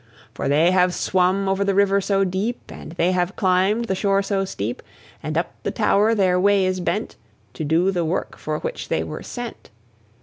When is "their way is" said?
6.15-6.79